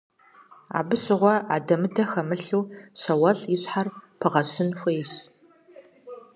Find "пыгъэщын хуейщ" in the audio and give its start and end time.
4.19-5.11